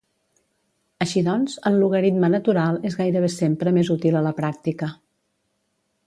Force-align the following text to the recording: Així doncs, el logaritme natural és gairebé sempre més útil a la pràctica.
Així 1.05 1.21
doncs, 1.25 1.57
el 1.71 1.75
logaritme 1.83 2.29
natural 2.35 2.81
és 2.91 2.97
gairebé 3.01 3.29
sempre 3.33 3.73
més 3.79 3.91
útil 3.97 4.17
a 4.21 4.25
la 4.29 4.33
pràctica. 4.39 4.89